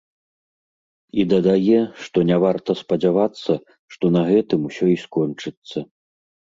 [1.23, 3.51] І дадае, што не варта спадзявацца,
[3.97, 5.77] што на гэтым усё й скончыцца.